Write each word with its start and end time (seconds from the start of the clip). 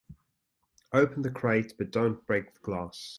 Open 0.93 1.21
the 1.21 1.29
crate 1.29 1.75
but 1.77 1.91
don't 1.91 2.25
break 2.25 2.55
the 2.55 2.59
glass. 2.61 3.09